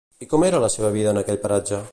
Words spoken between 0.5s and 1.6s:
la seva vida en aquell